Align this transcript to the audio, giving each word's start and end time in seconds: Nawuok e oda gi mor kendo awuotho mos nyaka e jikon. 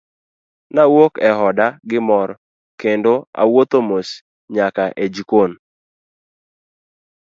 Nawuok 0.73 1.13
e 1.29 1.29
oda 1.47 1.67
gi 1.89 1.99
mor 2.07 2.29
kendo 2.81 3.13
awuotho 3.41 3.77
mos 3.89 4.09
nyaka 4.55 4.83
e 5.03 5.05
jikon. 5.13 5.51